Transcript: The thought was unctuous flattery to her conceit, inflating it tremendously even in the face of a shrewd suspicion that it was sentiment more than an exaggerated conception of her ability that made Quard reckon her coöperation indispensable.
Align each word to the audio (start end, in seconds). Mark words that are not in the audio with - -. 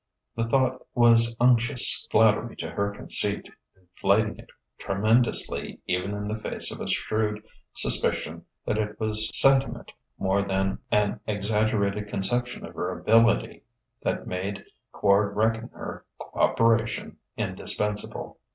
The 0.35 0.47
thought 0.47 0.87
was 0.95 1.35
unctuous 1.39 2.07
flattery 2.09 2.55
to 2.55 2.71
her 2.71 2.89
conceit, 2.89 3.51
inflating 3.75 4.35
it 4.39 4.49
tremendously 4.79 5.79
even 5.85 6.15
in 6.15 6.27
the 6.27 6.39
face 6.39 6.71
of 6.71 6.81
a 6.81 6.87
shrewd 6.87 7.43
suspicion 7.73 8.43
that 8.65 8.79
it 8.79 8.99
was 8.99 9.29
sentiment 9.39 9.91
more 10.17 10.41
than 10.41 10.79
an 10.89 11.19
exaggerated 11.27 12.07
conception 12.09 12.65
of 12.65 12.73
her 12.73 12.97
ability 12.99 13.61
that 14.01 14.25
made 14.25 14.65
Quard 14.91 15.35
reckon 15.35 15.69
her 15.69 16.03
coöperation 16.19 17.17
indispensable. 17.37 18.39